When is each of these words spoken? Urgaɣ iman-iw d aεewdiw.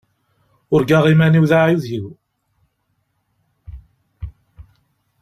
Urgaɣ 0.73 1.05
iman-iw 1.11 1.45
d 1.51 1.53
aεewdiw. 1.59 2.05